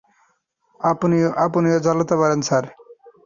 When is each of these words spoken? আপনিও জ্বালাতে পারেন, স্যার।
আপনিও 1.45 1.77
জ্বালাতে 1.85 2.15
পারেন, 2.21 2.39
স্যার। 2.41 2.65